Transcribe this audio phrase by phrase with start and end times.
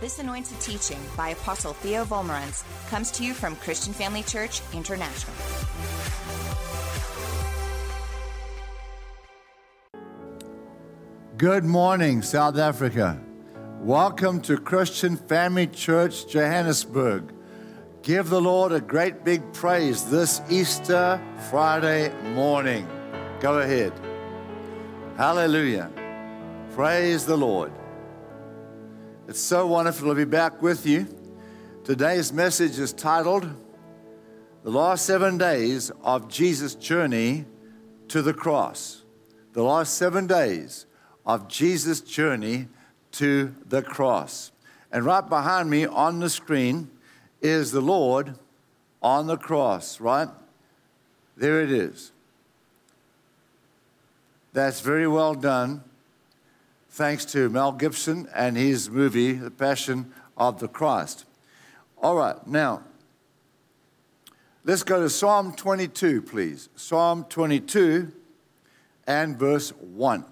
[0.00, 5.36] This anointed teaching by Apostle Theo Wolmarans comes to you from Christian Family Church International.
[11.36, 13.20] Good morning, South Africa.
[13.80, 17.34] Welcome to Christian Family Church Johannesburg.
[18.00, 21.20] Give the Lord a great big praise this Easter
[21.50, 22.88] Friday morning.
[23.40, 23.92] Go ahead.
[25.18, 25.90] Hallelujah.
[26.70, 27.70] Praise the Lord.
[29.30, 31.06] It's so wonderful to be back with you.
[31.84, 33.48] Today's message is titled
[34.64, 37.44] The Last Seven Days of Jesus' Journey
[38.08, 39.04] to the Cross.
[39.52, 40.86] The last seven days
[41.24, 42.66] of Jesus' journey
[43.12, 44.50] to the cross.
[44.90, 46.90] And right behind me on the screen
[47.40, 48.34] is the Lord
[49.00, 50.28] on the cross, right?
[51.36, 52.10] There it is.
[54.52, 55.84] That's very well done
[56.90, 61.24] thanks to Mel Gibson and his movie, The Passion of the Christ.
[62.02, 62.82] All right, now,
[64.64, 66.68] let's go to Psalm 22, please.
[66.74, 68.12] Psalm 22
[69.06, 70.24] and verse 1.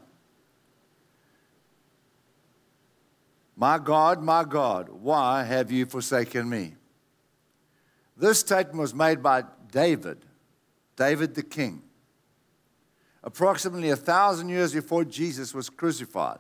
[3.57, 6.75] My God, my God, why have you forsaken me?
[8.17, 10.25] This statement was made by David,
[10.97, 11.83] David the king,
[13.23, 16.39] approximately a thousand years before Jesus was crucified.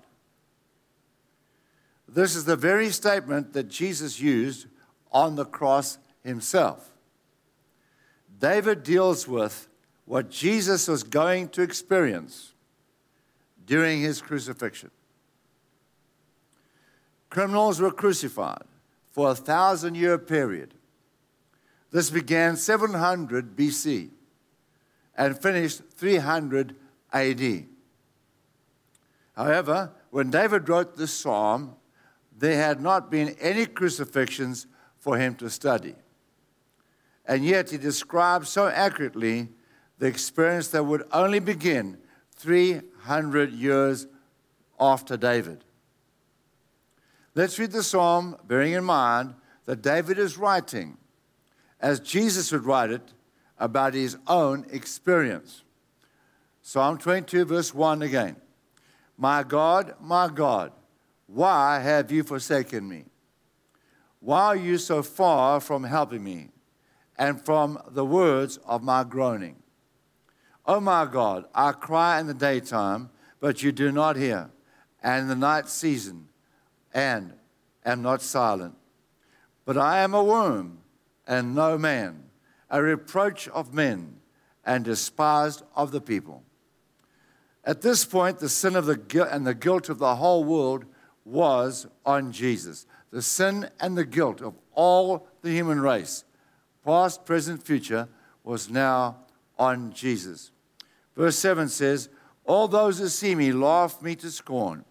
[2.09, 4.67] This is the very statement that Jesus used
[5.13, 6.91] on the cross himself.
[8.39, 9.69] David deals with
[10.05, 12.55] what Jesus was going to experience
[13.67, 14.91] during his crucifixion.
[17.29, 18.65] Criminals were crucified
[19.11, 20.73] for a thousand year period.
[21.91, 24.11] This began 700 BC
[25.17, 26.75] and finished 300
[27.13, 27.67] AD.
[29.37, 31.77] However, when David wrote this psalm,
[32.39, 34.67] there had not been any crucifixions
[34.99, 35.95] for him to study.
[37.27, 39.49] And yet he describes so accurately
[39.99, 41.99] the experience that would only begin
[42.37, 44.07] 300 years
[44.79, 45.65] after David.
[47.35, 50.97] Let's read the psalm, bearing in mind that David is writing,
[51.81, 53.13] as Jesus would write it,
[53.59, 55.65] about his own experience.
[56.63, 58.37] Psalm 22, verse 1 again.
[59.17, 60.73] My God, my God,
[61.29, 63.05] why have you forsaken me?
[64.21, 66.49] Why are you so far from helping me
[67.17, 69.57] and from the words of my groaning?
[70.67, 74.51] Oh my God, I cry in the daytime, but you do not hear,
[75.03, 76.29] and in the night season,
[76.93, 77.35] and
[77.85, 78.75] am not silent.
[79.67, 80.79] But I am a worm
[81.27, 82.25] and no man,
[82.71, 84.17] a reproach of men,
[84.65, 86.43] and despised of the people.
[87.65, 90.87] At this point, the sin of the and the guilt of the whole world
[91.29, 92.87] was on Jesus.
[93.11, 96.25] The sin and the guilt of all the human race,
[96.85, 98.09] past, present, future,
[98.45, 99.19] was now
[99.59, 100.51] on Jesus.
[101.17, 102.09] Verse 7 says,
[102.45, 104.85] All those who see me laugh me to scorn.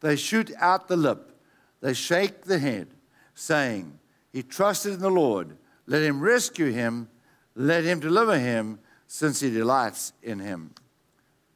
[0.00, 1.32] They shoot out the lip,
[1.80, 2.88] they shake the head,
[3.34, 3.98] saying,
[4.32, 5.56] He trusted in the Lord.
[5.86, 7.08] Let him rescue him,
[7.54, 10.74] let him deliver him, since he delights in him.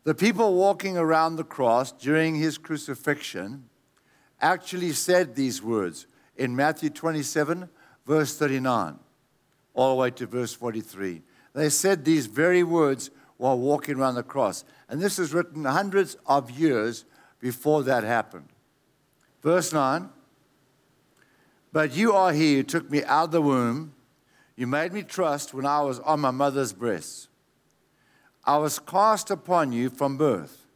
[0.05, 3.68] The people walking around the cross during his crucifixion
[4.41, 6.06] actually said these words
[6.37, 7.69] in Matthew 27,
[8.06, 8.99] verse 39,
[9.75, 11.22] all the way to verse 43.
[11.54, 14.65] They said these very words while walking around the cross.
[14.88, 17.04] And this is written hundreds of years
[17.41, 18.49] before that happened.
[19.43, 20.10] Verse 9
[21.72, 23.94] But you are he who took me out of the womb.
[24.56, 27.28] You made me trust when I was on my mother's breast.
[28.44, 30.66] I was cast upon you from birth.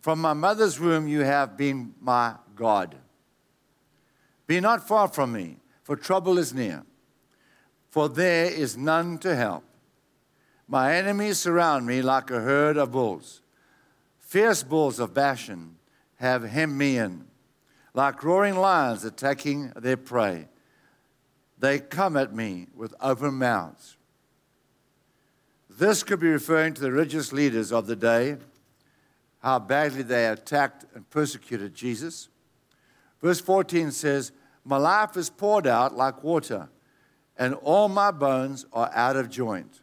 [0.00, 2.96] From my mother's womb, you have been my God.
[4.46, 6.84] Be not far from me, for trouble is near,
[7.90, 9.64] for there is none to help.
[10.66, 13.40] My enemies surround me like a herd of bulls.
[14.18, 15.76] Fierce bulls of Bashan
[16.16, 17.26] have hemmed me in,
[17.92, 20.48] like roaring lions attacking their prey.
[21.58, 23.96] They come at me with open mouths.
[25.70, 28.36] This could be referring to the religious leaders of the day,
[29.40, 32.28] how badly they attacked and persecuted Jesus.
[33.22, 34.32] Verse 14 says,
[34.64, 36.68] My life is poured out like water,
[37.36, 39.80] and all my bones are out of joint.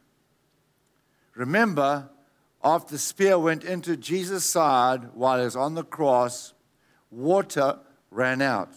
[1.35, 2.09] Remember,
[2.63, 6.53] after the spear went into Jesus' side while he was on the cross,
[7.09, 7.79] water
[8.09, 8.69] ran out.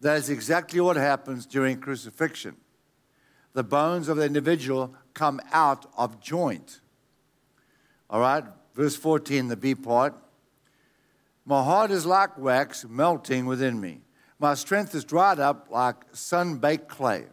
[0.00, 2.56] That is exactly what happens during crucifixion.
[3.54, 6.80] The bones of the individual come out of joint.
[8.10, 10.14] All right, verse 14, the B part.
[11.48, 14.00] My heart is like wax melting within me.
[14.40, 17.26] My strength is dried up like sun baked clay.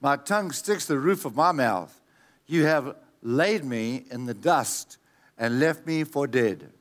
[0.00, 2.00] My tongue sticks to the roof of my mouth.
[2.46, 4.98] You have laid me in the dust
[5.38, 6.72] and left me for dead.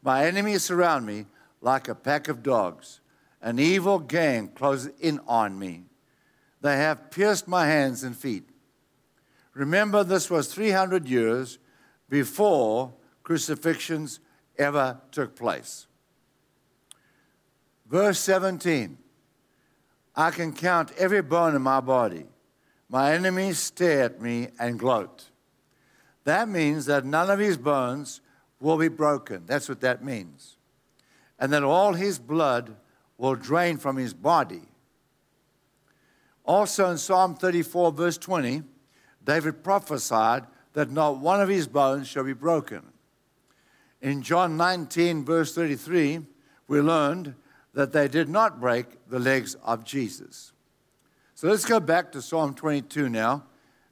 [0.00, 1.26] My enemies surround me
[1.60, 3.00] like a pack of dogs.
[3.42, 5.84] An evil gang closes in on me.
[6.60, 8.48] They have pierced my hands and feet.
[9.54, 11.58] Remember, this was 300 years
[12.08, 12.92] before
[13.24, 14.20] crucifixions
[14.58, 15.86] ever took place.
[17.86, 18.98] Verse 17
[20.14, 22.26] I can count every bone in my body.
[22.88, 25.26] My enemies stare at me and gloat.
[26.24, 28.20] That means that none of his bones
[28.60, 29.44] will be broken.
[29.46, 30.56] That's what that means.
[31.38, 32.74] And that all his blood
[33.16, 34.62] will drain from his body.
[36.44, 38.62] Also in Psalm 34, verse 20,
[39.22, 42.82] David prophesied that not one of his bones shall be broken.
[44.00, 46.20] In John 19, verse 33,
[46.68, 47.34] we learned
[47.74, 50.52] that they did not break the legs of Jesus.
[51.34, 53.44] So let's go back to Psalm 22 now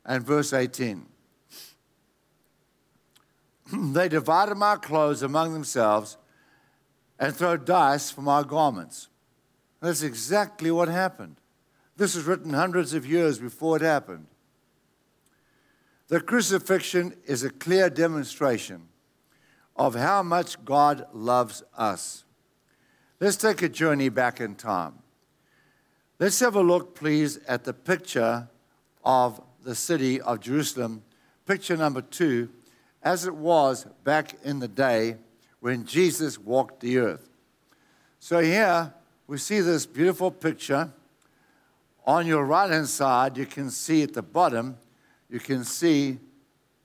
[0.05, 1.06] and verse 18.
[3.73, 6.17] they divided my clothes among themselves
[7.19, 9.09] and throw dice for my garments.
[9.81, 11.37] That's exactly what happened.
[11.97, 14.26] This was written hundreds of years before it happened.
[16.09, 18.88] The crucifixion is a clear demonstration
[19.76, 22.25] of how much God loves us.
[23.20, 24.94] Let's take a journey back in time.
[26.19, 28.49] Let's have a look, please, at the picture
[29.05, 31.02] of the city of Jerusalem,
[31.44, 32.49] picture number two,
[33.02, 35.17] as it was back in the day
[35.61, 37.28] when Jesus walked the earth.
[38.19, 38.93] So here
[39.26, 40.90] we see this beautiful picture.
[42.06, 44.76] On your right hand side, you can see at the bottom,
[45.28, 46.19] you can see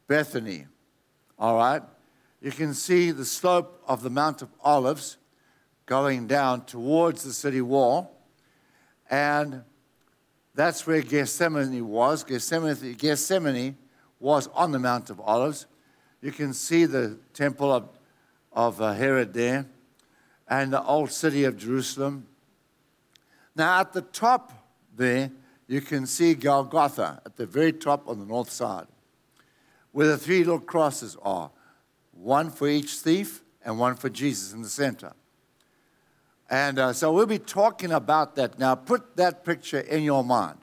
[0.07, 0.65] Bethany.
[1.39, 1.81] All right?
[2.41, 5.17] You can see the slope of the Mount of Olives
[5.85, 8.17] going down towards the city wall.
[9.11, 9.61] And
[10.55, 12.23] that's where Gethsemane was.
[12.23, 13.77] Gethsemane, Gethsemane
[14.19, 15.67] was on the Mount of Olives.
[16.21, 17.89] You can see the temple of,
[18.51, 19.67] of uh, Herod there
[20.47, 22.25] and the old city of Jerusalem.
[23.55, 24.51] Now, at the top
[24.95, 25.31] there,
[25.67, 28.87] you can see Golgotha at the very top on the north side,
[29.91, 31.51] where the three little crosses are
[32.21, 35.13] one for each thief and one for Jesus in the center.
[36.49, 38.75] And uh, so we'll be talking about that now.
[38.75, 40.59] Put that picture in your mind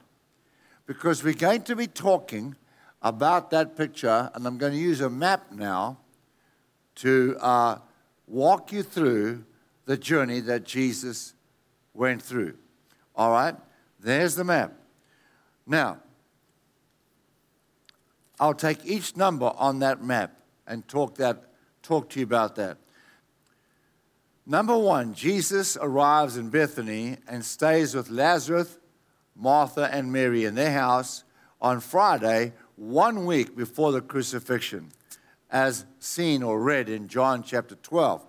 [0.85, 2.55] because we're going to be talking
[3.01, 5.97] about that picture, and I'm going to use a map now
[6.95, 7.77] to uh,
[8.27, 9.45] walk you through
[9.85, 11.33] the journey that Jesus
[11.93, 12.55] went through.
[13.15, 13.55] All right?
[13.99, 14.73] There's the map.
[15.65, 15.97] Now,
[18.39, 21.48] I'll take each number on that map and talk, that,
[21.81, 22.77] talk to you about that.
[24.45, 28.77] Number one, Jesus arrives in Bethany and stays with Lazarus,
[29.35, 31.23] Martha, and Mary in their house
[31.61, 34.91] on Friday one week before the crucifixion,
[35.51, 38.25] as seen or read in John chapter 12.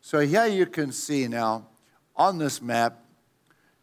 [0.00, 1.66] So here you can see now
[2.16, 3.04] on this map,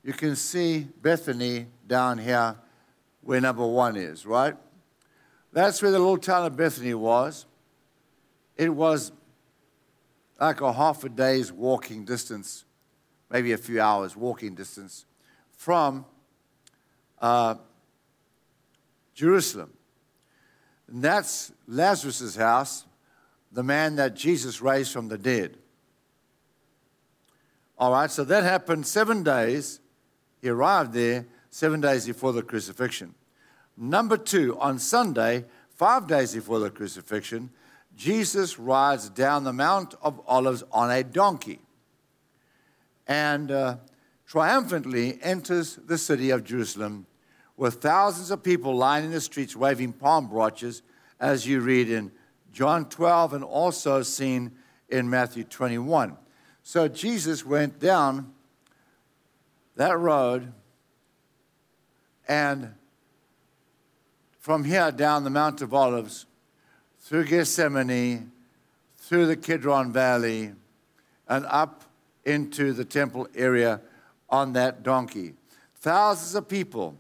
[0.03, 2.56] you can see Bethany down here
[3.21, 4.56] where number one is, right?
[5.51, 7.45] That's where the little town of Bethany was.
[8.57, 9.12] It was
[10.40, 12.66] like a half a day's walking distance,
[13.30, 15.06] maybe a few hours walking distance
[15.51, 16.06] from
[17.22, 17.56] uh,
[19.13, 19.74] Jerusalem.
[20.88, 22.86] And that's Lazarus' house,
[23.51, 25.58] the man that Jesus raised from the dead.
[27.77, 29.79] All right, so that happened seven days.
[30.41, 33.15] He arrived there seven days before the crucifixion.
[33.77, 37.50] Number two, on Sunday, five days before the crucifixion,
[37.96, 41.60] Jesus rides down the Mount of Olives on a donkey
[43.08, 43.78] and uh,
[44.25, 47.06] triumphantly enters the city of Jerusalem
[47.58, 50.82] with thousands of people lining the streets waving palm branches,
[51.20, 52.12] as you read in
[52.52, 54.52] John 12 and also seen
[54.90, 56.18] in Matthew 21.
[56.64, 58.34] So Jesus went down
[59.75, 60.52] that road
[62.28, 62.74] and
[64.40, 66.25] from here down the Mount of Olives,
[67.05, 68.31] through Gethsemane,
[68.97, 70.53] through the Kidron Valley,
[71.27, 71.83] and up
[72.25, 73.79] into the temple area
[74.27, 75.35] on that donkey.
[75.75, 76.97] Thousands of people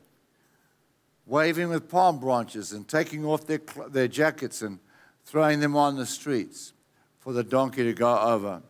[1.25, 4.77] waving with palm branches and taking off their, their jackets and
[5.25, 6.73] throwing them on the streets
[7.19, 8.61] for the donkey to go over,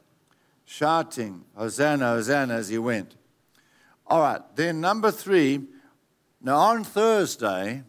[0.64, 3.18] shouting, Hosanna, Hosanna, as he went.
[4.08, 5.64] All right, then number three,
[6.40, 7.84] now on Thursday,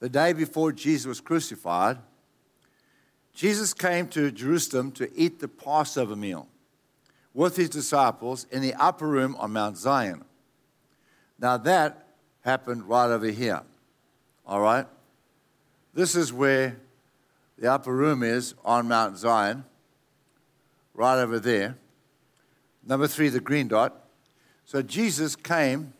[0.00, 1.98] the day before Jesus was crucified,
[3.34, 6.48] Jesus came to Jerusalem to eat the Passover meal,
[7.32, 10.24] with his disciples in the upper room on Mount Zion.
[11.38, 12.06] Now that
[12.42, 13.62] happened right over here.
[14.46, 14.86] All right?
[15.94, 16.76] This is where
[17.58, 19.64] the upper room is on Mount Zion,
[20.92, 21.76] right over there.
[22.86, 24.04] Number three, the green dot.
[24.64, 25.92] So Jesus came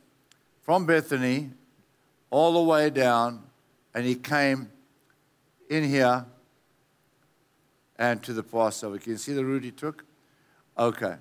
[0.63, 1.51] from Bethany
[2.31, 3.44] all the way down,
[3.95, 4.71] and he came
[5.71, 6.27] in here
[7.97, 8.99] and to the Passover.
[8.99, 10.05] Can you see the route he took?
[10.77, 11.17] Okay.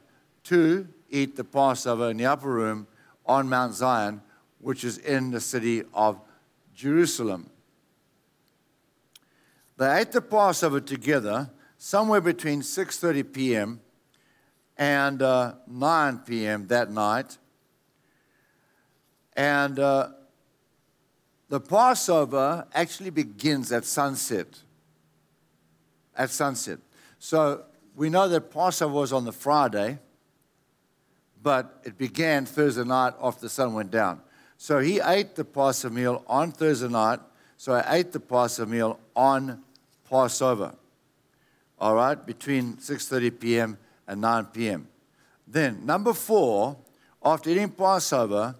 [0.45, 2.87] To eat the Passover in the upper room
[3.25, 4.21] on Mount Zion,
[4.59, 6.19] which is in the city of
[6.73, 7.49] Jerusalem.
[9.77, 13.81] They ate the Passover together somewhere between 6:30 p.m.
[14.77, 16.67] and uh, 9 p.m.
[16.67, 17.37] that night.
[19.35, 20.09] And uh,
[21.53, 24.47] the Passover actually begins at sunset.
[26.17, 26.79] At sunset.
[27.19, 29.99] So we know that Passover was on the Friday,
[31.43, 34.21] but it began Thursday night after the sun went down.
[34.57, 37.19] So he ate the Passover meal on Thursday night.
[37.57, 39.61] So I ate the Passover meal on
[40.09, 40.73] Passover.
[41.77, 43.77] All right, between 6:30 p.m.
[44.07, 44.87] and 9 p.m.
[45.47, 46.77] Then number four,
[47.23, 48.55] after eating Passover,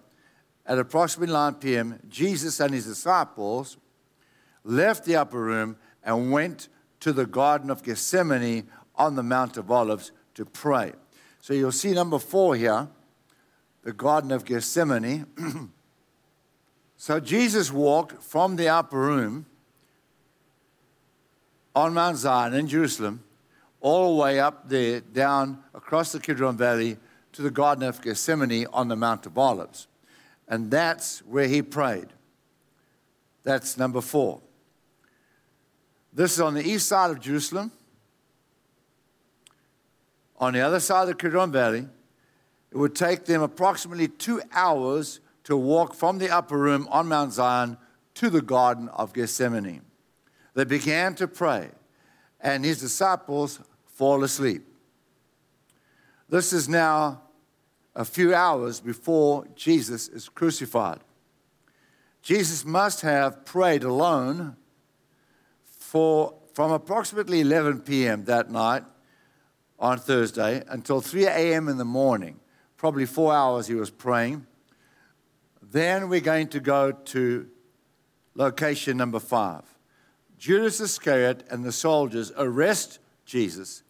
[0.66, 3.76] at approximately 9 p.m., Jesus and his disciples
[4.64, 6.68] left the upper room and went
[7.00, 10.92] to the Garden of Gethsemane on the Mount of Olives to pray.
[11.40, 12.88] So you'll see number four here,
[13.82, 15.26] the Garden of Gethsemane.
[16.96, 19.46] so Jesus walked from the upper room
[21.74, 23.22] on Mount Zion in Jerusalem,
[23.80, 26.96] all the way up there, down across the Kidron Valley
[27.32, 29.88] to the Garden of Gethsemane on the Mount of Olives.
[30.48, 32.08] And that's where he prayed.
[33.42, 34.40] That's number four.
[36.12, 37.72] This is on the east side of Jerusalem.
[40.38, 41.88] On the other side of the Kidron Valley,
[42.70, 47.32] it would take them approximately two hours to walk from the upper room on Mount
[47.32, 47.76] Zion
[48.14, 49.82] to the Garden of Gethsemane.
[50.54, 51.70] They began to pray,
[52.40, 54.66] and his disciples fall asleep.
[56.28, 57.22] This is now
[57.96, 61.00] a few hours before Jesus is crucified.
[62.22, 64.56] Jesus must have prayed alone
[65.64, 68.24] for, from approximately 11 p.m.
[68.24, 68.82] that night
[69.78, 71.68] on Thursday until 3 a.m.
[71.68, 72.40] in the morning.
[72.76, 74.46] Probably four hours he was praying.
[75.62, 77.48] Then we're going to go to
[78.34, 79.62] location number five.
[80.38, 83.82] Judas Iscariot and the soldiers arrest Jesus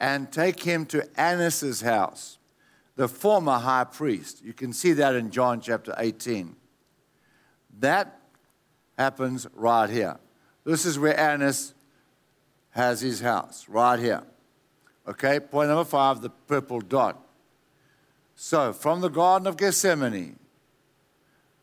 [0.00, 2.38] and take him to Annas' house
[2.96, 4.42] the former high priest.
[4.44, 6.56] You can see that in John chapter 18.
[7.80, 8.20] That
[8.98, 10.18] happens right here.
[10.64, 11.74] This is where Annas
[12.70, 14.22] has his house, right here.
[15.06, 17.20] Okay, point number five the purple dot.
[18.34, 20.38] So, from the Garden of Gethsemane,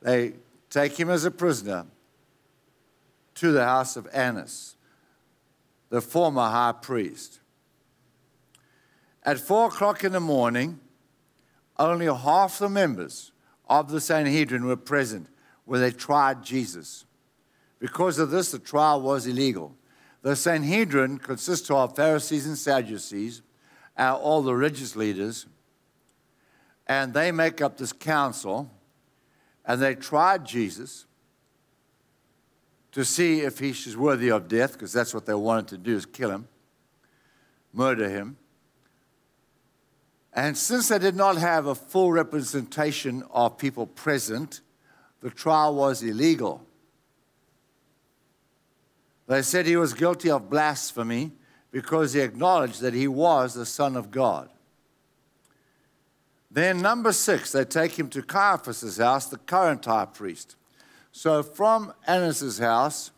[0.02, 0.34] they
[0.70, 1.86] take him as a prisoner
[3.36, 4.76] to the house of Annas,
[5.90, 7.40] the former high priest.
[9.24, 10.80] At four o'clock in the morning,
[11.80, 13.32] only half the members
[13.68, 15.28] of the Sanhedrin were present
[15.66, 17.06] when they tried Jesus.
[17.80, 19.76] Because of this, the trial was illegal.
[20.22, 23.42] The Sanhedrin consists of Pharisees and Sadducees,
[23.98, 25.46] uh, all the religious leaders,
[26.88, 28.70] and they make up this council,
[29.64, 31.06] and they tried Jesus
[32.92, 36.06] to see if he's worthy of death, because that's what they wanted to do, is
[36.06, 36.48] kill him,
[37.72, 38.36] murder him.
[40.34, 44.62] And since they did not have a full representation of people present,
[45.22, 46.66] the trial was illegal.
[49.28, 51.32] They said he was guilty of blasphemy
[51.72, 54.50] because he acknowledged that he was the Son of God.
[56.52, 60.56] Then, number six, they take him to Caiaphas' house, the current high priest.
[61.12, 63.12] So, from Annas' house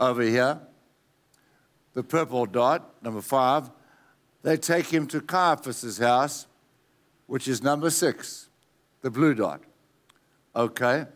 [0.00, 0.60] over here,
[1.92, 3.70] the purple dot, number five,
[4.42, 6.46] they take him to Caiaphas' house,
[7.26, 8.48] which is number six,
[9.02, 9.62] the blue dot.
[10.54, 11.06] Okay?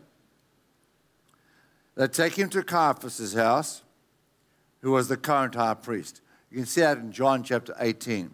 [1.95, 3.83] They take him to Caiaphas' house,
[4.81, 6.21] who was the current high priest.
[6.51, 8.33] You can see that in John chapter 18.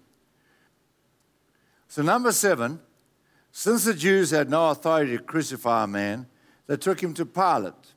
[1.88, 2.80] So, number seven,
[3.52, 6.28] since the Jews had no authority to crucify a man,
[6.68, 7.94] they took him to Pilate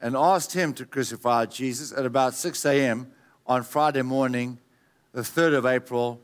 [0.00, 3.12] and asked him to crucify Jesus at about 6 a.m.
[3.46, 4.58] on Friday morning
[5.12, 6.20] the 3rd of April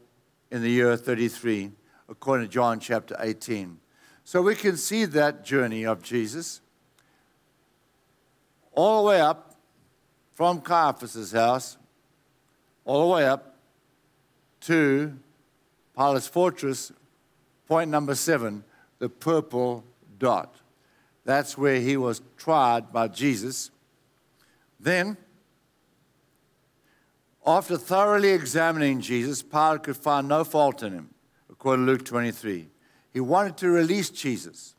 [0.50, 1.70] in the year 33,
[2.08, 3.78] according to John chapter 18.
[4.24, 6.60] So we can see that journey of Jesus
[8.72, 9.56] all the way up
[10.34, 11.76] from Caiaphas' house,
[12.84, 13.56] all the way up
[14.60, 15.18] to
[15.96, 16.92] Pilate's fortress,
[17.66, 18.64] point number seven,
[18.98, 19.84] the purple
[20.18, 20.54] dot.
[21.24, 23.70] That's where he was tried by Jesus.
[24.80, 25.16] Then,
[27.48, 31.14] after thoroughly examining Jesus, Pilate could find no fault in him,
[31.48, 32.68] according to Luke 23.
[33.10, 34.74] He wanted to release Jesus.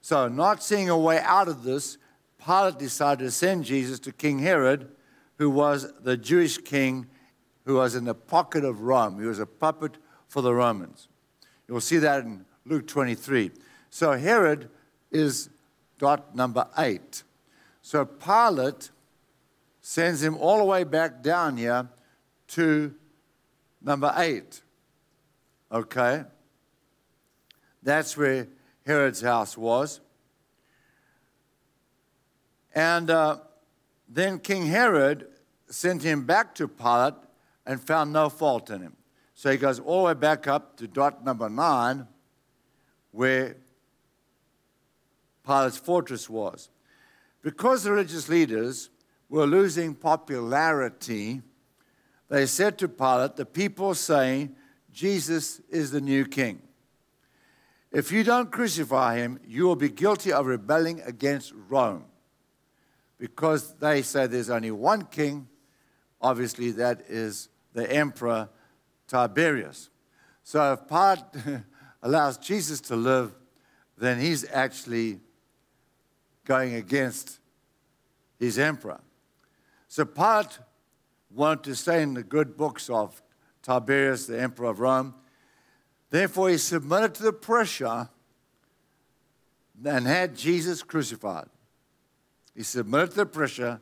[0.00, 1.98] So, not seeing a way out of this,
[2.42, 4.88] Pilate decided to send Jesus to King Herod,
[5.36, 7.08] who was the Jewish king
[7.66, 9.20] who was in the pocket of Rome.
[9.20, 11.08] He was a puppet for the Romans.
[11.68, 13.50] You'll see that in Luke 23.
[13.90, 14.70] So, Herod
[15.10, 15.50] is
[15.98, 17.22] dot number eight.
[17.82, 18.90] So, Pilate
[19.88, 21.88] sends him all the way back down here
[22.48, 22.92] to
[23.80, 24.60] number eight.
[25.70, 26.24] Okay?
[27.84, 28.48] That's where
[28.84, 30.00] Herod's house was.
[32.74, 33.36] And uh,
[34.08, 35.28] then King Herod
[35.68, 37.14] sent him back to Pilate
[37.64, 38.96] and found no fault in him.
[39.34, 42.08] So he goes all the way back up to dot number nine,
[43.12, 43.56] where
[45.46, 46.70] Pilate's fortress was.
[47.40, 48.90] Because the religious leaders
[49.28, 51.42] were losing popularity,
[52.28, 54.54] they said to Pilate, The people saying,
[54.92, 56.62] Jesus is the new king.
[57.92, 62.04] If you don't crucify him, you will be guilty of rebelling against Rome.
[63.18, 65.48] Because they say there's only one king,
[66.20, 68.48] obviously that is the emperor
[69.06, 69.90] Tiberius.
[70.42, 71.62] So if Pilate
[72.02, 73.34] allows Jesus to live,
[73.96, 75.20] then he's actually
[76.44, 77.38] going against
[78.38, 79.00] his emperor.
[79.88, 80.58] So Pilate
[81.30, 83.22] wanted to stay in the good books of
[83.62, 85.14] Tiberius, the emperor of Rome.
[86.10, 88.08] Therefore, he submitted to the pressure
[89.84, 91.48] and had Jesus crucified.
[92.54, 93.80] He submitted to the pressure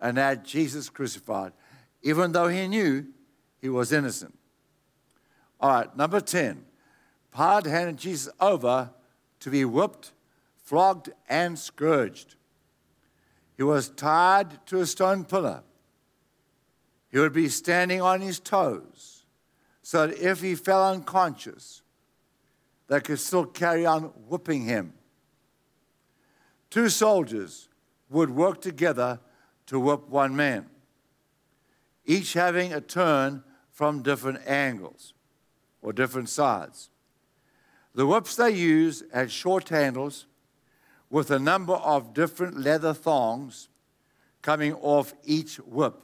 [0.00, 1.52] and had Jesus crucified,
[2.02, 3.06] even though he knew
[3.60, 4.36] he was innocent.
[5.60, 6.64] All right, number 10.
[7.34, 8.90] Pilate handed Jesus over
[9.40, 10.12] to be whipped,
[10.62, 12.36] flogged, and scourged.
[13.56, 15.62] He was tied to a stone pillar.
[17.10, 19.24] He would be standing on his toes
[19.82, 21.82] so that if he fell unconscious,
[22.88, 24.92] they could still carry on whipping him.
[26.70, 27.68] Two soldiers
[28.10, 29.20] would work together
[29.66, 30.66] to whip one man,
[32.04, 35.14] each having a turn from different angles
[35.82, 36.90] or different sides.
[37.94, 40.26] The whips they used had short handles
[41.10, 43.68] with a number of different leather thongs
[44.42, 45.94] coming off each whip.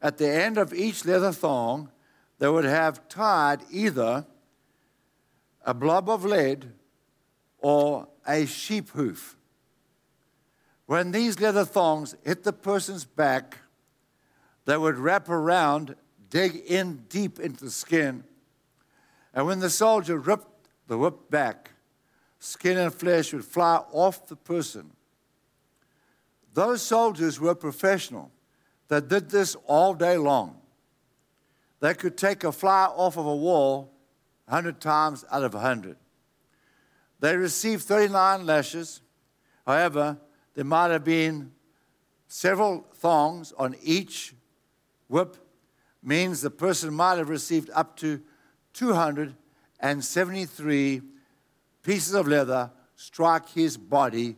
[0.00, 1.90] At the end of each leather thong,
[2.38, 4.26] they would have tied either
[5.64, 6.72] a blob of lead
[7.58, 9.36] or a sheep hoof.
[10.86, 13.58] When these leather thongs hit the person's back,
[14.64, 15.94] they would wrap around,
[16.30, 18.24] dig in deep into the skin,
[19.34, 21.71] and when the soldier ripped the whip back,
[22.42, 24.90] skin and flesh would fly off the person.
[26.52, 28.32] Those soldiers were professional.
[28.88, 30.56] They did this all day long.
[31.78, 33.92] They could take a fly off of a wall
[34.46, 35.96] 100 times out of 100.
[37.20, 39.02] They received 39 lashes.
[39.64, 40.18] However,
[40.54, 41.52] there might have been
[42.26, 44.34] several thongs on each
[45.06, 45.36] whip,
[46.02, 48.20] means the person might have received up to
[48.72, 51.02] 273
[51.82, 54.36] pieces of leather strike his body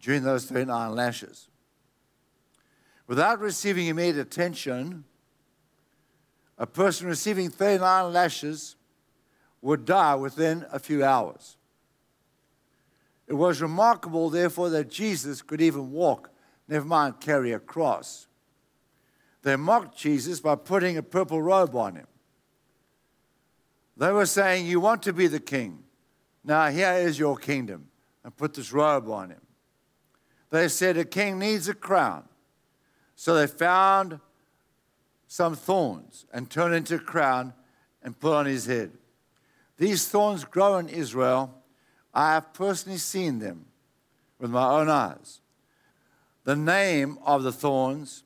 [0.00, 1.48] during those 39 lashes.
[3.06, 5.04] Without receiving immediate attention,
[6.58, 8.76] a person receiving 39 lashes
[9.60, 11.56] would die within a few hours.
[13.26, 16.30] It was remarkable, therefore, that Jesus could even walk,
[16.68, 18.26] never mind carry a cross.
[19.42, 22.06] They mocked Jesus by putting a purple robe on him.
[23.96, 25.83] They were saying, You want to be the king.
[26.44, 27.88] Now, here is your kingdom.
[28.22, 29.40] And put this robe on him.
[30.50, 32.24] They said, A king needs a crown.
[33.16, 34.18] So they found
[35.26, 37.52] some thorns and turned into a crown
[38.02, 38.92] and put on his head.
[39.76, 41.54] These thorns grow in Israel.
[42.14, 43.66] I have personally seen them
[44.38, 45.40] with my own eyes.
[46.44, 48.22] The name of the thorns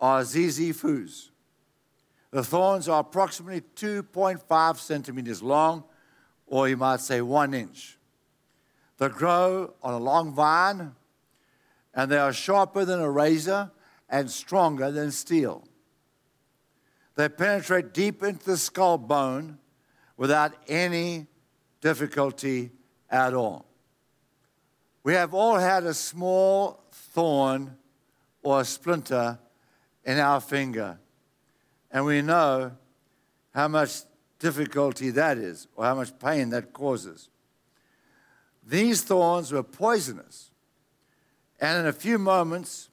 [0.00, 1.30] are ziziphus.
[2.30, 5.84] The thorns are approximately 2.5 centimeters long,
[6.48, 7.98] or you might say one inch.
[8.98, 10.94] They grow on a long vine,
[11.94, 13.70] and they are sharper than a razor
[14.08, 15.64] and stronger than steel.
[17.14, 19.58] They penetrate deep into the skull bone
[20.16, 21.26] without any
[21.80, 22.70] difficulty
[23.10, 23.66] at all.
[25.02, 27.76] We have all had a small thorn
[28.42, 29.38] or a splinter
[30.04, 30.98] in our finger
[31.90, 32.72] and we know
[33.54, 34.02] how much
[34.38, 37.28] difficulty that is, or how much pain that causes.
[38.64, 40.50] These thorns were poisonous,
[41.60, 42.90] and in a few moments,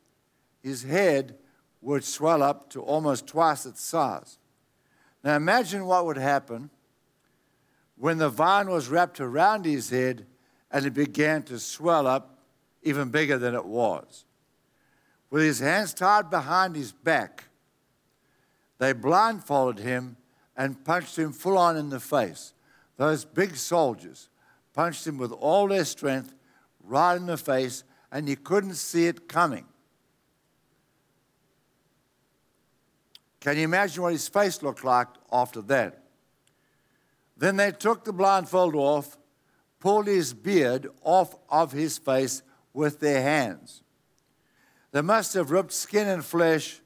[0.64, 1.36] his head
[1.82, 4.40] would swell up to almost twice its size.
[5.24, 6.70] Now imagine what would happen
[7.98, 10.26] when the vine was wrapped around his head
[10.72, 12.40] and it began to swell up
[12.82, 14.26] even bigger than it was.
[15.30, 17.46] With his hands tied behind his back,
[18.78, 20.18] they blindfolded him
[20.58, 22.54] and punched him full on in the face.
[22.98, 24.30] Those big soldiers
[24.74, 26.34] punched him with all their strength
[26.84, 29.66] right in the face, and he couldn't see it coming.
[33.40, 36.04] Can you imagine what his face looked like after that?
[37.38, 39.18] Then they took the blindfold off,
[39.80, 42.42] pulled his beard off of his face
[42.74, 43.84] with their hands.
[44.92, 46.82] They must have ripped skin and flesh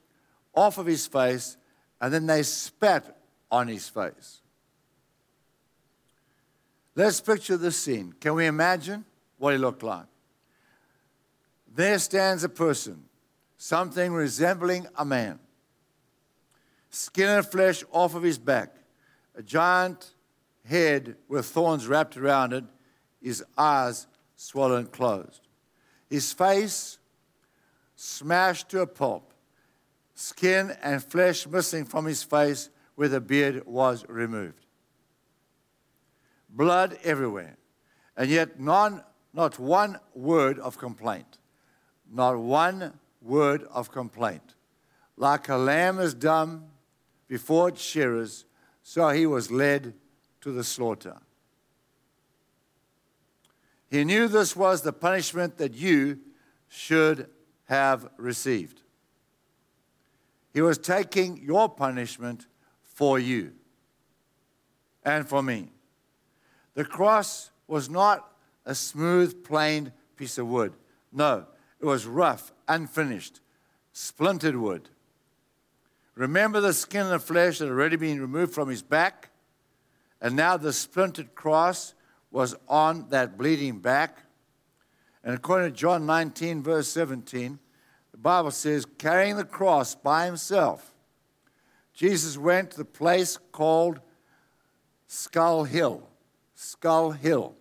[0.54, 1.56] off of his face,
[2.00, 3.16] and then they spat
[3.50, 4.40] on his face.
[6.94, 8.14] Let's picture the scene.
[8.20, 9.04] Can we imagine
[9.38, 10.06] what he looked like?
[11.72, 13.04] There stands a person,
[13.56, 15.38] something resembling a man,
[16.90, 18.74] skin and flesh off of his back,
[19.36, 20.14] a giant
[20.64, 22.64] head with thorns wrapped around it,
[23.22, 25.42] his eyes swollen closed.
[26.08, 26.98] His face
[27.94, 29.32] smashed to a pulp,
[30.14, 32.68] skin and flesh missing from his face
[33.00, 34.66] where the beard was removed.
[36.50, 37.56] Blood everywhere,
[38.14, 41.38] and yet none, not one word of complaint.
[42.12, 44.54] Not one word of complaint.
[45.16, 46.66] Like a lamb is dumb
[47.26, 48.44] before its shearers,
[48.82, 49.94] so he was led
[50.42, 51.16] to the slaughter.
[53.88, 56.18] He knew this was the punishment that you
[56.68, 57.30] should
[57.64, 58.82] have received.
[60.52, 62.46] He was taking your punishment
[63.00, 63.50] for you
[65.06, 65.70] and for me.
[66.74, 68.30] The cross was not
[68.66, 70.74] a smooth, plain piece of wood.
[71.10, 71.46] No,
[71.80, 73.40] it was rough, unfinished,
[73.94, 74.90] splintered wood.
[76.14, 79.30] Remember the skin and the flesh that had already been removed from his back?
[80.20, 81.94] And now the splintered cross
[82.30, 84.18] was on that bleeding back.
[85.24, 87.58] And according to John 19, verse 17,
[88.12, 90.89] the Bible says, carrying the cross by himself,
[91.94, 94.00] Jesus went to the place called
[95.06, 96.08] Skull Hill.
[96.54, 97.54] Skull Hill.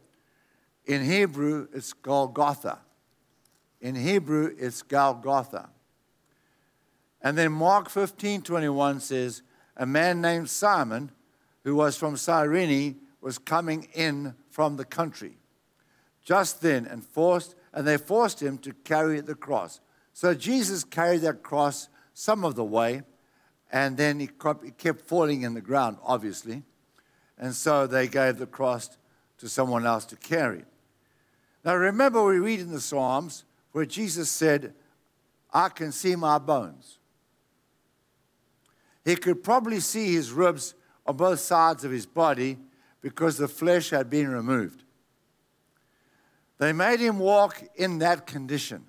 [0.86, 2.80] In Hebrew, it's Golgotha.
[3.82, 5.70] In Hebrew, it's Golgotha.
[7.22, 9.42] And then Mark 15 21 says,
[9.76, 11.12] A man named Simon,
[11.64, 15.38] who was from Cyrene, was coming in from the country.
[16.24, 19.80] Just then, and forced, and they forced him to carry the cross.
[20.14, 23.04] So Jesus carried that cross some of the way,
[23.72, 24.28] and then he
[24.78, 26.64] kept falling in the ground, obviously.
[27.38, 28.98] And so they gave the cross
[29.38, 30.64] to someone else to carry.
[31.64, 34.74] Now remember, we read in the Psalms where Jesus said,
[35.54, 36.98] I can see my bones.
[39.06, 40.74] He could probably see his ribs
[41.06, 42.58] on both sides of his body
[43.02, 44.84] because the flesh had been removed.
[46.58, 48.86] They made him walk in that condition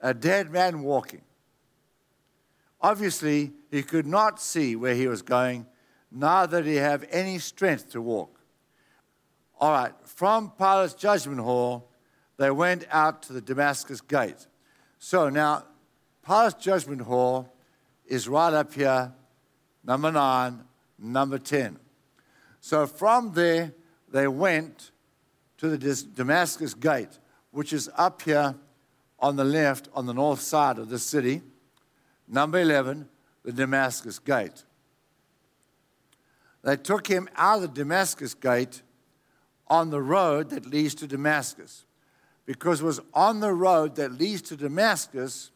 [0.00, 1.22] a dead man walking.
[2.80, 5.66] Obviously, he could not see where he was going,
[6.10, 8.40] neither did he have any strength to walk.
[9.58, 11.90] All right, from Pilate's judgment hall,
[12.36, 14.46] they went out to the Damascus gate.
[14.98, 15.64] So now,
[16.24, 17.56] Pilate's judgment hall
[18.04, 19.12] is right up here,
[19.84, 20.64] number nine,
[20.98, 21.78] number 10.
[22.60, 23.72] So from there,
[24.10, 24.90] they went
[25.58, 27.18] to the Damascus gate,
[27.50, 28.54] which is up here
[29.18, 31.42] on the left, on the north side of the city.
[32.28, 33.08] Number 11,
[33.44, 34.64] the Damascus gate.
[36.62, 38.82] They took him out of the Damascus gate
[39.68, 41.84] on the road that leads to Damascus
[42.44, 45.50] because it was on the road that leads to Damascus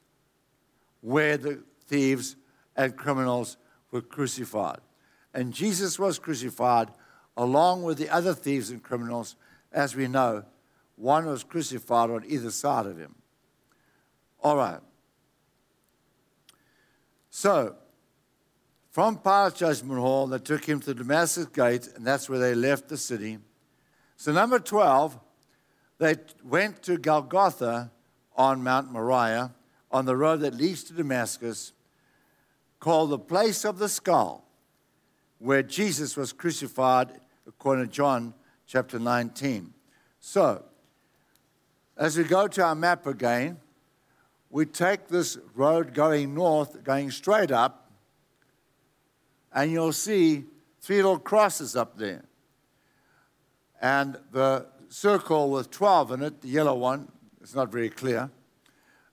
[1.01, 2.37] where the thieves
[2.77, 3.57] and criminals
[3.91, 4.81] were crucified.
[5.35, 6.91] And Jesus was crucified
[7.37, 9.37] along with the other thieves and criminals,
[9.73, 10.45] as we know.
[10.97, 13.15] One was crucified on either side of him.
[14.43, 14.81] All right.
[17.31, 17.77] So,
[18.91, 22.89] from Pilate's judgment hall, they took him to Damascus gate, and that's where they left
[22.89, 23.39] the city.
[24.17, 25.19] So, number 12,
[25.99, 27.93] they went to Golgotha
[28.37, 29.55] on Mount Moriah,
[29.93, 31.73] on the road that leads to Damascus,
[32.81, 34.45] called the place of the skull,
[35.39, 38.35] where Jesus was crucified, according to John
[38.67, 39.73] chapter 19.
[40.19, 40.65] So,
[41.97, 43.59] as we go to our map again,
[44.51, 47.91] we take this road going north, going straight up,
[49.53, 50.45] and you'll see
[50.81, 52.25] three little crosses up there.
[53.81, 57.11] And the circle with 12 in it, the yellow one,
[57.41, 58.31] it's not very clear.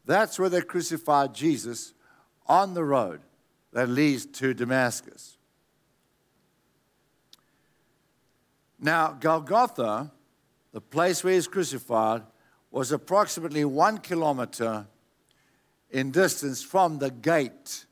[0.06, 1.94] That's where they crucified Jesus
[2.48, 3.22] on the road
[3.74, 5.38] that leads to Damascus.
[8.80, 10.12] Now, Golgotha,
[10.72, 12.24] the place where he's crucified,
[12.72, 14.88] was approximately one kilometer
[15.92, 17.86] in distance from the gate.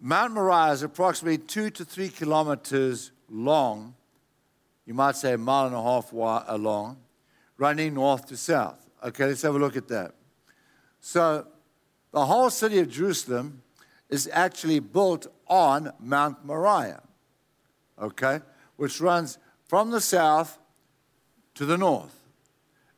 [0.00, 3.94] Mount Moriah is approximately two to three kilometers long.
[4.84, 6.98] You might say a mile and a half uh, long,
[7.56, 8.78] running north to south.
[9.02, 10.12] Okay, let's have a look at that.
[11.00, 11.46] So,
[12.12, 13.62] the whole city of Jerusalem
[14.08, 17.02] is actually built on Mount Moriah,
[18.00, 18.40] okay,
[18.76, 20.58] which runs from the south
[21.54, 22.14] to the north.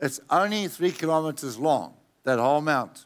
[0.01, 1.94] It's only three kilometers long,
[2.25, 3.06] that whole mount.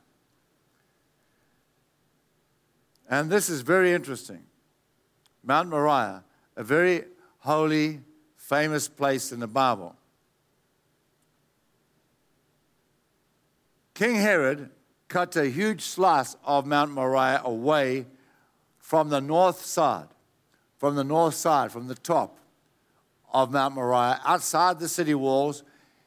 [3.11, 4.45] And this is very interesting.
[5.43, 6.23] Mount Moriah,
[6.57, 7.05] a very
[7.41, 8.01] holy,
[8.37, 9.97] famous place in the Bible.
[13.95, 14.71] King Herod
[15.09, 18.07] cut a huge slice of Mount Moriah away
[18.79, 20.07] from the north side,
[20.79, 22.39] from the north side, from the top
[23.33, 25.65] of Mount Moriah, outside the city walls.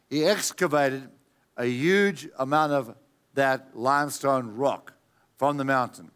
[0.10, 1.10] He excavated
[1.58, 2.96] a huge amount of
[3.34, 4.94] that limestone rock
[5.38, 6.13] from the mountain.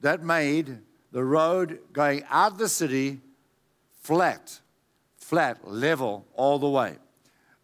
[0.00, 0.78] That made
[1.12, 3.20] the road going out of the city
[4.00, 4.60] flat,
[5.16, 6.96] flat, level all the way.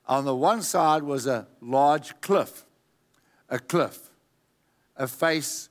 [0.07, 2.64] On the one side was a large cliff,
[3.49, 4.07] a cliff
[4.96, 5.68] a face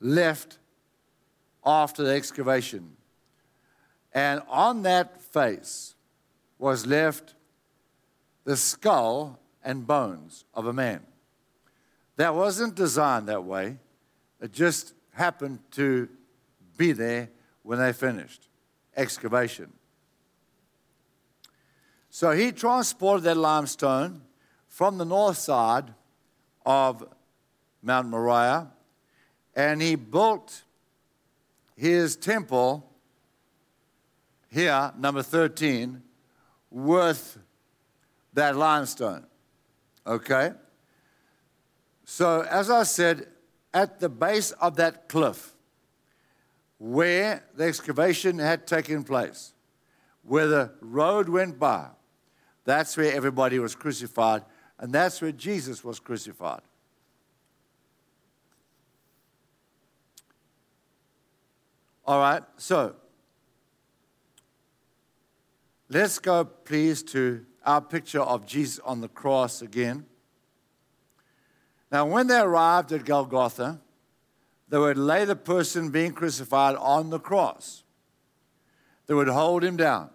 [0.00, 0.58] left
[1.64, 2.96] after the excavation.
[4.12, 5.94] And on that face
[6.58, 7.34] was left
[8.44, 11.02] the skull and bones of a man.
[12.16, 13.78] That wasn't designed that way,
[14.40, 16.08] it just happened to
[16.76, 17.28] be there
[17.62, 18.48] when they finished
[18.96, 19.72] excavation.
[22.10, 24.22] So he transported that limestone
[24.68, 25.92] from the north side
[26.64, 27.06] of
[27.82, 28.68] Mount Moriah,
[29.54, 30.62] and he built
[31.76, 32.88] his temple
[34.50, 36.02] here, number 13,
[36.70, 37.38] with
[38.34, 39.26] that limestone.
[40.06, 40.52] Okay?
[42.04, 43.26] So, as I said,
[43.72, 45.54] at the base of that cliff,
[46.78, 49.52] where the excavation had taken place,
[50.22, 51.88] where the road went by,
[52.64, 54.42] that's where everybody was crucified,
[54.78, 56.60] and that's where Jesus was crucified.
[62.06, 62.94] All right, so
[65.90, 70.06] let's go, please, to our picture of Jesus on the cross again.
[71.90, 73.80] Now, when they arrived at Golgotha,
[74.68, 77.82] they would lay the person being crucified on the cross.
[79.06, 80.10] They would hold him down.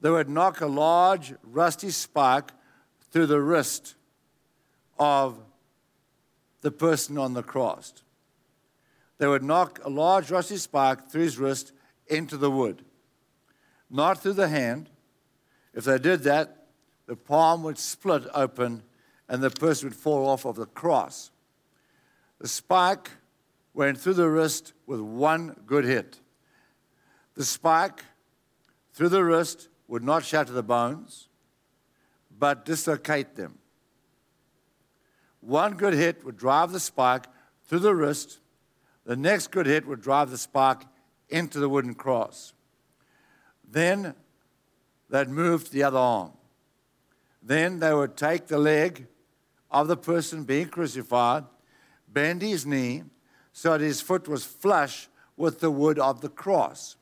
[0.00, 2.52] They would knock a large rusty spike
[3.10, 3.94] through the wrist
[4.98, 5.38] of
[6.62, 8.04] the person on the cross
[9.18, 11.72] they would knock a large rusty spike through his wrist
[12.06, 12.84] into the wood,
[13.88, 14.90] not through the hand.
[15.72, 16.66] If they did that,
[17.06, 18.82] the palm would split open
[19.34, 21.32] and the person would fall off of the cross.
[22.38, 23.10] The spike
[23.72, 26.20] went through the wrist with one good hit.
[27.34, 28.04] The spike
[28.92, 31.28] through the wrist would not shatter the bones,
[32.38, 33.58] but dislocate them.
[35.40, 37.24] One good hit would drive the spike
[37.64, 38.38] through the wrist
[39.04, 40.82] the next good hit would drive the spike
[41.28, 42.54] into the wooden cross.
[43.68, 44.14] Then
[45.10, 46.32] they'd move to the other arm.
[47.42, 49.06] Then they would take the leg
[49.70, 51.44] of the person being crucified,
[52.08, 53.02] bend his knee
[53.52, 56.96] so that his foot was flush with the wood of the cross.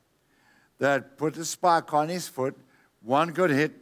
[0.79, 2.57] They'd put the spike on his foot,
[3.03, 3.72] one good hit,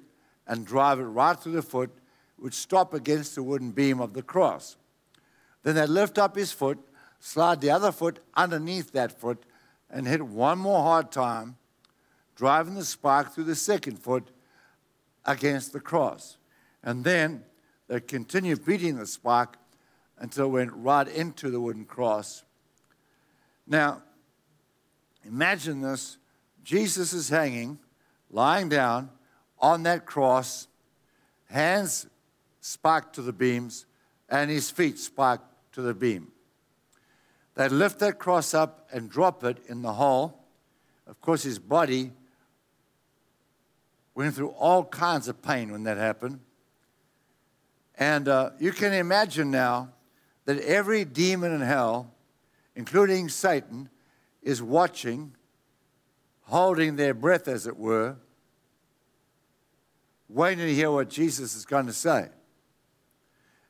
[0.46, 1.90] and drive it right through the foot,
[2.36, 4.76] which stop against the wooden beam of the cross.
[5.62, 6.78] Then they'd lift up his foot,
[7.20, 9.44] slide the other foot underneath that foot,
[9.90, 11.56] and hit one more hard time,
[12.34, 14.30] driving the spike through the second foot
[15.24, 16.38] against the cross.
[16.82, 17.44] And then
[17.90, 19.56] they continue beating the spark
[20.16, 22.44] until it went right into the wooden cross.
[23.66, 24.02] Now,
[25.24, 26.16] imagine this
[26.62, 27.80] Jesus is hanging,
[28.30, 29.10] lying down
[29.58, 30.68] on that cross,
[31.46, 32.06] hands
[32.60, 33.86] sparked to the beams,
[34.28, 36.28] and his feet sparked to the beam.
[37.56, 40.44] They'd lift that cross up and drop it in the hole.
[41.08, 42.12] Of course, his body
[44.14, 46.38] went through all kinds of pain when that happened.
[48.00, 49.90] And uh, you can imagine now
[50.46, 52.12] that every demon in hell,
[52.74, 53.90] including Satan,
[54.42, 55.34] is watching
[56.50, 58.16] holding their breath, as it were,
[60.28, 62.28] waiting to hear what Jesus is going to say.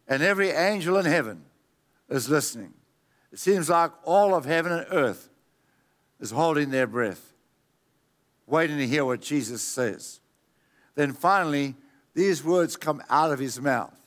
[0.09, 1.45] And every angel in heaven
[2.09, 2.73] is listening.
[3.33, 5.29] It seems like all of heaven and earth
[6.21, 7.35] is holding their breath,
[8.47, 10.21] waiting to hear what Jesus says.
[10.95, 11.75] Then finally,
[12.15, 14.00] these words come out of his mouth.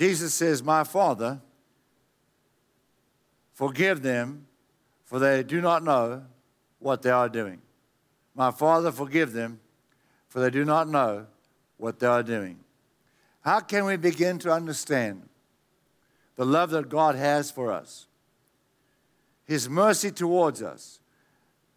[0.00, 1.42] Jesus says, My Father,
[3.52, 4.46] forgive them,
[5.04, 6.22] for they do not know
[6.78, 7.60] what they are doing.
[8.34, 9.60] My Father, forgive them,
[10.26, 11.26] for they do not know
[11.76, 12.60] what they are doing.
[13.42, 15.28] How can we begin to understand
[16.36, 18.06] the love that God has for us,
[19.44, 20.98] His mercy towards us,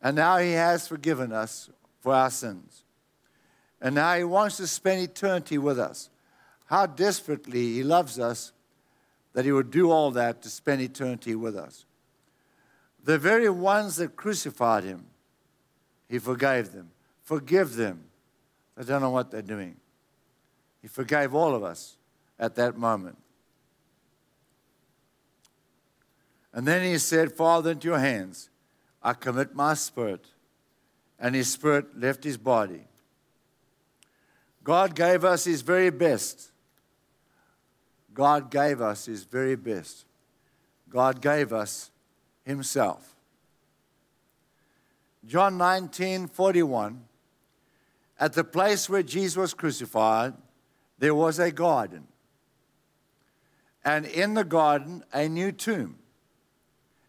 [0.02, 2.86] and now He has forgiven us for our sins?
[3.82, 6.10] And now He wants to spend eternity with us.
[6.74, 8.52] How desperately He loves us
[9.34, 11.86] that He would do all that to spend eternity with us.
[13.04, 15.06] The very ones that crucified Him,
[16.10, 16.90] He forgave them.
[17.22, 18.06] Forgive them.
[18.76, 19.76] They don't know what they're doing.
[20.82, 21.96] He forgave all of us
[22.40, 23.20] at that moment.
[26.56, 28.50] And then he said, Father, into your hands
[29.04, 30.26] I commit my spirit.
[31.20, 32.82] And his spirit left his body.
[34.64, 36.50] God gave us his very best.
[38.14, 40.06] God gave us his very best.
[40.90, 41.92] God gave us
[42.44, 43.16] himself.
[45.26, 47.04] John 19 41.
[48.20, 50.34] At the place where Jesus was crucified,
[51.00, 52.08] there was a garden.
[53.84, 55.98] And in the garden, a new tomb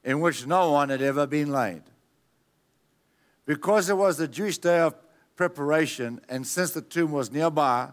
[0.03, 1.83] in which no one had ever been laid.
[3.47, 4.95] Because it was the Jewish day of
[5.37, 7.91] preparation, and since the tomb was nearby,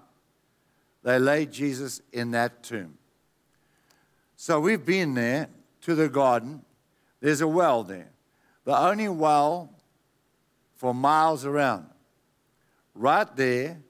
[1.03, 2.97] they laid Jesus in that tomb.
[4.41, 5.49] So we've been there
[5.81, 6.63] to the garden.
[7.19, 8.09] There's a well there,
[8.65, 9.71] the only well
[10.73, 11.85] for miles around.
[12.95, 13.83] Right there,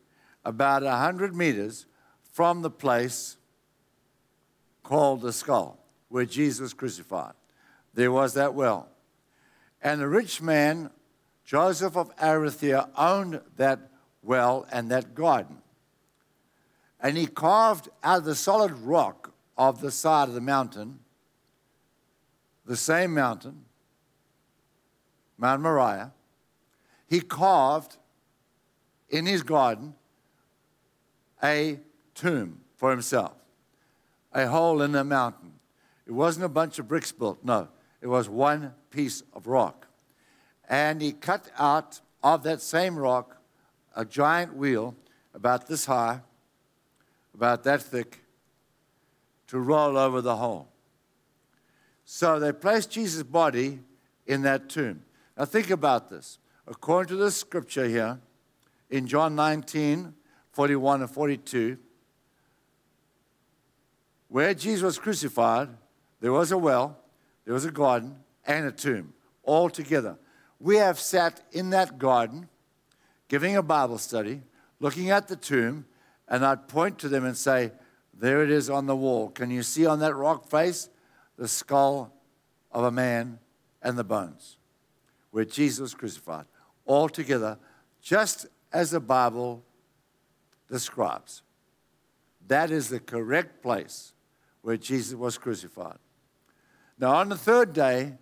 [0.44, 1.86] about 100 meters
[2.34, 3.38] from the place
[4.84, 7.32] called the skull, where Jesus crucified
[7.94, 8.90] there was that well.
[9.82, 10.90] And the rich man,
[11.46, 13.80] Joseph of Arimathea, owned that
[14.22, 15.60] well and that garden.
[17.00, 19.31] And he carved out of the solid rock
[19.62, 20.98] of the side of the mountain,
[22.66, 23.64] the same mountain,
[25.38, 26.14] Mount Moriah,
[27.08, 27.98] he carved
[29.12, 29.94] in his garden
[31.44, 31.80] a
[32.16, 33.34] tomb for himself,
[34.34, 35.52] a hole in the mountain.
[36.08, 37.68] It wasn't a bunch of bricks built, no.
[38.02, 39.86] It was one piece of rock.
[40.68, 43.38] And he cut out of that same rock
[43.96, 44.96] a giant wheel
[45.36, 46.22] about this high,
[47.36, 48.21] about that thick,
[49.52, 50.70] to roll over the hole.
[52.06, 53.82] So they placed Jesus' body
[54.26, 55.04] in that tomb.
[55.38, 56.40] Now think about this.
[56.66, 58.22] According to the scripture here,
[58.90, 60.14] in John 19,
[60.54, 61.78] 41 and 42,
[64.30, 65.68] where Jesus was crucified,
[66.22, 66.98] there was a well,
[67.44, 68.16] there was a garden
[68.48, 70.18] and a tomb all together.
[70.62, 72.48] We have sat in that garden
[73.28, 74.44] giving a Bible study,
[74.80, 75.88] looking at the tomb,
[76.30, 77.74] and I'd point to them and say,
[78.22, 79.30] There it is on the wall.
[79.30, 80.90] Can you see on that rock face
[81.40, 82.14] the skull
[82.72, 83.40] of a man
[83.82, 84.58] and the bones
[85.32, 86.46] where Jesus crucified?
[86.86, 87.58] All together,
[88.00, 89.64] just as the Bible
[90.70, 91.42] describes.
[92.48, 94.14] That is the correct place
[94.62, 95.98] where Jesus was crucified.
[97.00, 98.18] Now, on the third day,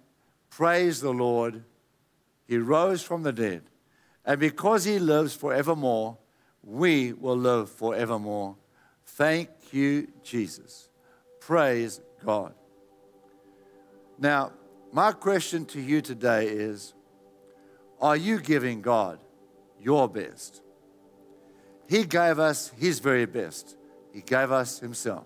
[0.49, 1.65] praise the Lord,
[2.47, 3.63] he rose from the dead.
[4.23, 6.17] And because he lives forevermore,
[6.63, 8.55] we will live forevermore.
[9.05, 10.89] Thank you, Jesus.
[11.39, 12.53] Praise God.
[14.17, 14.51] Now,
[14.91, 16.93] my question to you today is
[18.01, 19.19] Are you giving God
[19.79, 20.61] your best?
[21.87, 23.75] He gave us His very best,
[24.13, 25.25] He gave us Himself.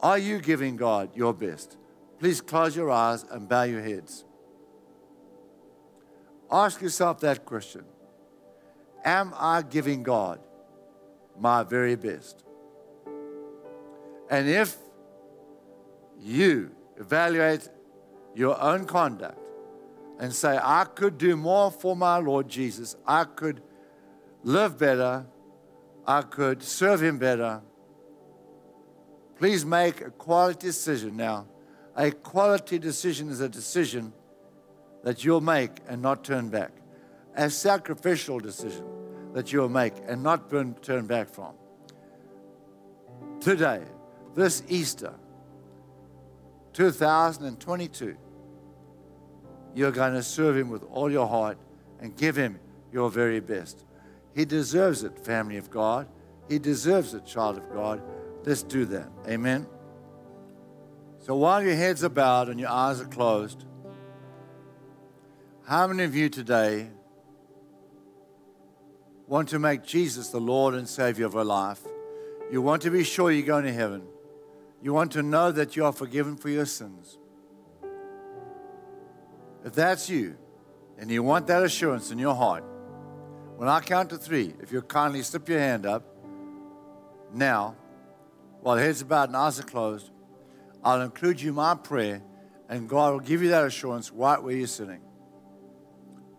[0.00, 1.78] Are you giving God your best?
[2.18, 4.24] Please close your eyes and bow your heads.
[6.50, 7.84] Ask yourself that question
[9.04, 10.40] Am I giving God
[11.38, 12.45] my very best?
[14.30, 14.76] And if
[16.18, 17.68] you evaluate
[18.34, 19.38] your own conduct
[20.18, 23.62] and say, I could do more for my Lord Jesus, I could
[24.42, 25.26] live better,
[26.06, 27.60] I could serve Him better,
[29.38, 31.46] please make a quality decision now
[31.96, 34.12] a quality decision is a decision
[35.02, 36.72] that you'll make and not turn back.
[37.34, 38.84] A sacrificial decision
[39.32, 40.50] that you'll make and not
[40.82, 41.54] turn back from.
[43.40, 43.82] Today,
[44.36, 45.14] this Easter,
[46.74, 48.16] 2022,
[49.74, 51.58] you're going to serve Him with all your heart
[52.00, 52.60] and give Him
[52.92, 53.84] your very best.
[54.34, 56.06] He deserves it, family of God.
[56.48, 58.02] He deserves it, child of God.
[58.44, 59.08] Let's do that.
[59.26, 59.66] Amen.
[61.20, 63.64] So while your heads are bowed and your eyes are closed,
[65.66, 66.90] how many of you today
[69.26, 71.80] want to make Jesus the Lord and Savior of your life?
[72.52, 74.06] You want to be sure you're going to heaven.
[74.86, 77.18] You want to know that you are forgiven for your sins.
[79.64, 80.36] If that's you,
[80.96, 82.62] and you want that assurance in your heart,
[83.56, 86.04] when I count to three, if you'll kindly slip your hand up
[87.34, 87.74] now,
[88.60, 90.12] while heads bowed and eyes are closed,
[90.84, 92.22] I'll include you in my prayer,
[92.68, 95.00] and God will give you that assurance right where you're sitting.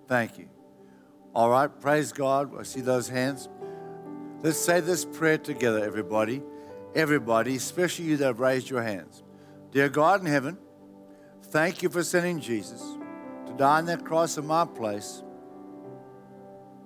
[0.07, 0.47] Thank you.
[1.35, 2.57] All right, praise God.
[2.57, 3.49] I see those hands.
[4.41, 6.41] Let's say this prayer together, everybody.
[6.95, 9.23] Everybody, especially you that have raised your hands.
[9.71, 10.57] Dear God in heaven,
[11.43, 12.81] thank you for sending Jesus
[13.45, 15.23] to die on that cross in my place.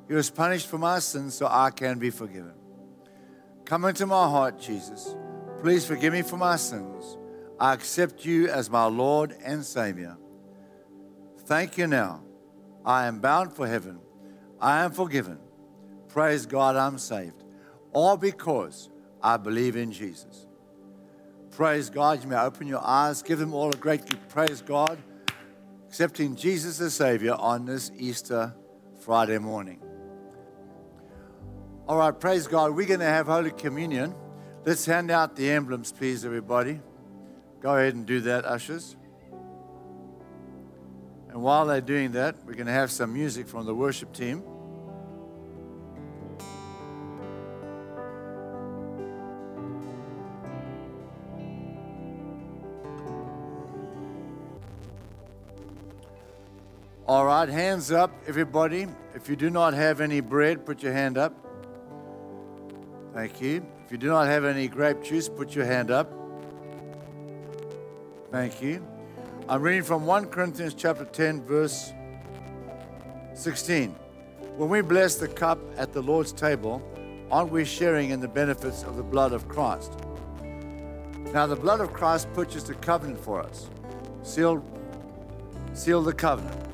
[0.07, 2.53] He was punished for my sins so I can be forgiven.
[3.65, 5.15] Come into my heart, Jesus.
[5.61, 7.17] Please forgive me for my sins.
[7.59, 10.17] I accept you as my Lord and Savior.
[11.45, 12.23] Thank you now.
[12.83, 13.99] I am bound for heaven.
[14.59, 15.39] I am forgiven.
[16.09, 17.43] Praise God, I'm saved.
[17.93, 18.89] All because
[19.23, 20.47] I believe in Jesus.
[21.51, 22.23] Praise God.
[22.23, 23.21] You may open your eyes.
[23.21, 24.97] Give them all a great praise God.
[25.87, 28.55] Accepting Jesus as Savior on this Easter
[28.99, 29.81] Friday morning.
[31.87, 32.75] All right, praise God.
[32.75, 34.15] We're going to have Holy Communion.
[34.63, 36.79] Let's hand out the emblems, please, everybody.
[37.59, 38.95] Go ahead and do that, ushers.
[41.29, 44.43] And while they're doing that, we're going to have some music from the worship team.
[57.11, 58.87] All right, hands up, everybody.
[59.13, 61.35] If you do not have any bread, put your hand up.
[63.13, 63.65] Thank you.
[63.83, 66.09] If you do not have any grape juice, put your hand up.
[68.31, 68.87] Thank you.
[69.49, 71.91] I'm reading from 1 Corinthians chapter 10, verse
[73.33, 73.93] 16.
[74.55, 76.81] When we bless the cup at the Lord's table,
[77.29, 79.91] aren't we sharing in the benefits of the blood of Christ?
[81.33, 83.69] Now, the blood of Christ purchased a covenant for us,
[84.23, 84.63] sealed,
[85.73, 86.70] sealed the covenant.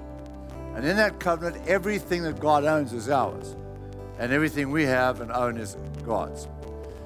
[0.78, 3.55] And in that covenant, everything that God owns is ours,
[4.19, 5.75] and everything we have and own is
[6.05, 6.47] God's.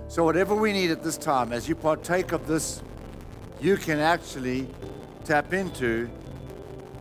[0.09, 2.83] So, whatever we need at this time, as you partake of this,
[3.61, 4.67] you can actually
[5.23, 6.09] tap into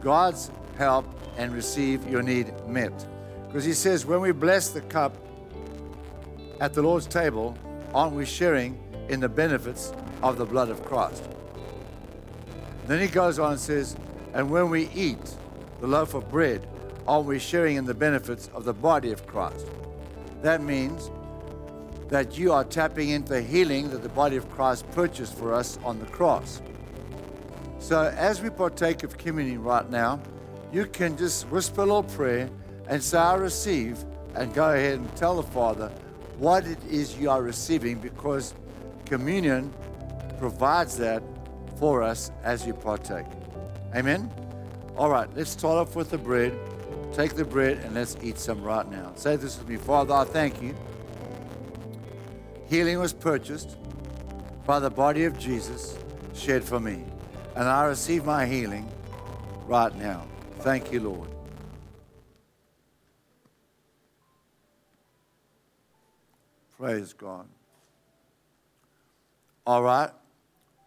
[0.00, 1.06] God's help
[1.36, 3.04] and receive your need met.
[3.48, 5.16] Because He says, when we bless the cup
[6.60, 7.58] at the Lord's table,
[7.92, 9.92] aren't we sharing in the benefits
[10.22, 11.28] of the blood of Christ?
[12.86, 13.96] Then He goes on and says,
[14.34, 15.34] and when we eat,
[15.80, 16.66] the loaf of bread,
[17.08, 19.66] are we sharing in the benefits of the body of Christ?
[20.42, 21.10] That means
[22.08, 25.78] that you are tapping into the healing that the body of Christ purchased for us
[25.84, 26.60] on the cross.
[27.78, 30.20] So, as we partake of communion right now,
[30.72, 32.50] you can just whisper a little prayer
[32.88, 34.04] and say, I receive,
[34.34, 35.90] and go ahead and tell the Father
[36.38, 38.54] what it is you are receiving because
[39.06, 39.72] communion
[40.38, 41.22] provides that
[41.76, 43.26] for us as you partake.
[43.94, 44.30] Amen?
[45.00, 46.52] All right, let's start off with the bread.
[47.14, 49.12] Take the bread and let's eat some right now.
[49.14, 50.74] Say this with me Father, I thank you.
[52.68, 53.78] Healing was purchased
[54.66, 55.96] by the body of Jesus
[56.34, 57.02] shed for me.
[57.56, 58.92] And I receive my healing
[59.66, 60.26] right now.
[60.58, 61.30] Thank you, Lord.
[66.78, 67.46] Praise God.
[69.66, 70.10] All right.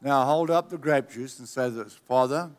[0.04, 2.52] Now hold up the grape juice and say this Father,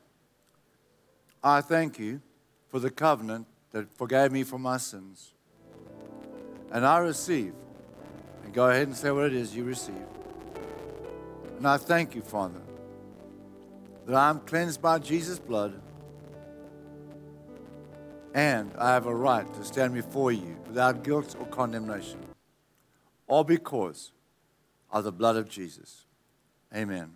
[1.47, 2.22] I thank you
[2.70, 5.34] for the covenant that forgave me for my sins.
[6.72, 7.53] And I receive.
[8.42, 10.07] And go ahead and say what it is you receive.
[11.59, 12.62] And I thank you, Father,
[14.07, 15.80] that I'm cleansed by Jesus' blood.
[18.32, 22.20] And I have a right to stand before you without guilt or condemnation.
[23.26, 24.12] All because
[24.90, 26.07] of the blood of Jesus.
[26.74, 27.14] Amen.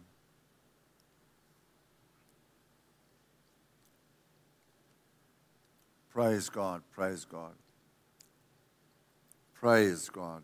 [6.19, 7.53] Praise God, praise God.
[9.55, 10.43] Praise God.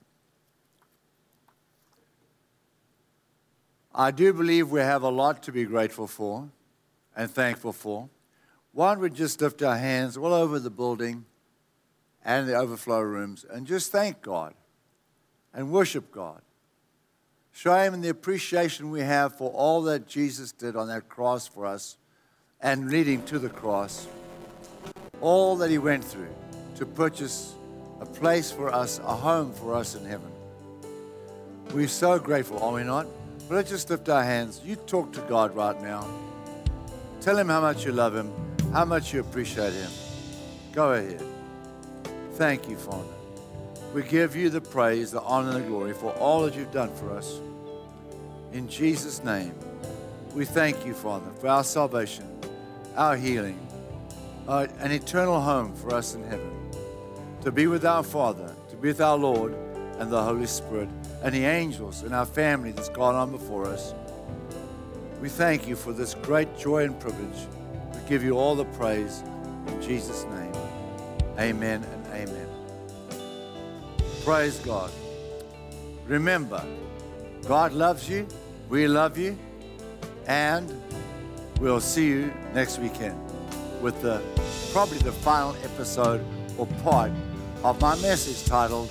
[3.93, 6.49] I do believe we have a lot to be grateful for
[7.17, 8.09] and thankful for.
[8.71, 11.25] Why don't we just lift our hands all over the building
[12.25, 14.55] and the overflow rooms and just thank God
[15.53, 16.41] and worship God?
[17.51, 21.67] Show Him the appreciation we have for all that Jesus did on that cross for
[21.67, 21.97] us
[22.61, 24.07] and leading to the cross
[25.21, 26.35] all that he went through
[26.77, 27.55] to purchase
[28.01, 30.31] a place for us, a home for us in heaven.
[31.73, 33.07] We're so grateful, are we not?
[33.49, 34.61] But let's just lift our hands.
[34.65, 36.07] You talk to God right now.
[37.21, 38.33] Tell him how much you love him,
[38.73, 39.91] how much you appreciate him.
[40.73, 41.23] Go ahead.
[42.33, 43.05] Thank you, Father.
[43.95, 46.93] We give you the praise, the honor, and the glory for all that you've done
[46.97, 47.41] for us.
[48.53, 49.55] In Jesus' name,
[50.35, 52.27] we thank you, Father, for our salvation,
[52.97, 53.59] our healing,
[54.49, 56.51] uh, an eternal home for us in heaven,
[57.43, 59.55] to be with our Father, to be with our Lord
[59.99, 60.89] and the Holy Spirit,
[61.23, 63.95] and the angels and our family that's gone on before us.
[65.21, 67.47] We thank you for this great joy and privilege.
[67.95, 69.23] We give you all the praise
[69.69, 70.53] in Jesus' name.
[71.39, 72.49] Amen and amen.
[74.25, 74.91] Praise God.
[76.07, 76.63] Remember,
[77.47, 78.27] God loves you,
[78.69, 79.39] we love you,
[80.27, 80.83] and
[81.61, 83.19] we'll see you next weekend
[83.85, 84.23] with the
[84.73, 86.25] probably the final episode
[86.57, 87.13] or part
[87.63, 88.91] of my message titled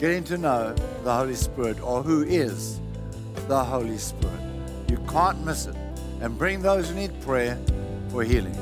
[0.00, 0.74] Getting to Know
[1.04, 2.80] the Holy Spirit or Who is
[3.46, 4.40] the Holy Spirit.
[4.88, 5.76] You can't miss it.
[6.22, 7.58] And bring those who need prayer
[8.08, 8.56] for healing.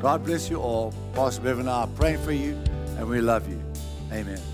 [0.00, 0.94] God bless you all.
[1.12, 2.58] Pastor Bev and I are praying for you,
[2.96, 3.62] and we love you.
[4.10, 4.53] Amen.